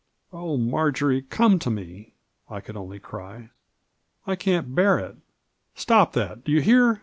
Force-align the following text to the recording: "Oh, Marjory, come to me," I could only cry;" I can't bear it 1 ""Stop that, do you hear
"Oh, 0.33 0.57
Marjory, 0.57 1.21
come 1.21 1.59
to 1.59 1.69
me," 1.69 2.13
I 2.49 2.59
could 2.59 2.75
only 2.75 2.97
cry;" 2.99 3.51
I 4.25 4.35
can't 4.35 4.73
bear 4.73 4.97
it 4.97 5.11
1 5.13 5.21
""Stop 5.75 6.13
that, 6.13 6.43
do 6.43 6.51
you 6.51 6.61
hear 6.61 6.99